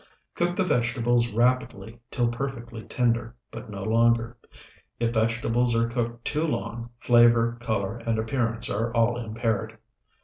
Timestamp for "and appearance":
7.97-8.67